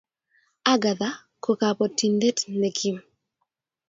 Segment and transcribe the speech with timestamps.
[0.73, 1.09] Agatha
[1.43, 2.97] ko kabotindet nekiim